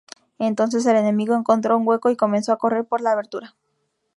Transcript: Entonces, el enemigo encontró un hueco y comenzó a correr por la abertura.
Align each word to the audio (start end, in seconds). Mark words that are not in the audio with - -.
Entonces, 0.39 0.83
el 0.87 0.95
enemigo 0.95 1.35
encontró 1.35 1.77
un 1.77 1.87
hueco 1.87 2.09
y 2.09 2.15
comenzó 2.15 2.53
a 2.53 2.57
correr 2.57 2.85
por 2.85 3.01
la 3.01 3.11
abertura. 3.11 3.55